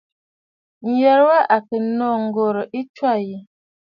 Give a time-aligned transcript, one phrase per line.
[0.95, 3.37] Ǹyərə wa à kɨ̀ nô ŋ̀gòrə̀ ɨ tswâ yi.